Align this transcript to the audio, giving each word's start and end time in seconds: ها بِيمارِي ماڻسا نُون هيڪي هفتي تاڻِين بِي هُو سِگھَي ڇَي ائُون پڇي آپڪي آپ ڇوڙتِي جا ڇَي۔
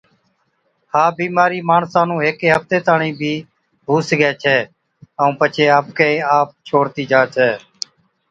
ها 0.91 1.03
بِيمارِي 1.19 1.59
ماڻسا 1.69 2.01
نُون 2.07 2.19
هيڪي 2.25 2.47
هفتي 2.55 2.77
تاڻِين 2.87 3.13
بِي 3.19 3.33
هُو 3.87 3.95
سِگھَي 4.09 4.31
ڇَي 4.41 4.57
ائُون 5.19 5.33
پڇي 5.39 5.65
آپڪي 5.77 6.11
آپ 6.37 6.47
ڇوڙتِي 6.67 7.03
جا 7.11 7.21
ڇَي۔ 7.33 7.49